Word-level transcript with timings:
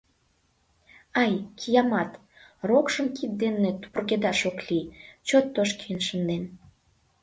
Ай, 1.21 1.31
киямат, 1.59 2.11
рокшым 2.69 3.07
кид 3.15 3.31
дене 3.41 3.69
пургедаш 3.91 4.39
ок 4.49 4.57
лий: 4.67 4.89
чот 5.27 5.45
тошкен 5.55 5.97
шынден. 6.07 6.43